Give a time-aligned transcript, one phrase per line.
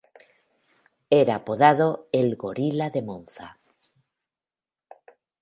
[1.21, 3.59] Era apodado ""El gorila de Monza"".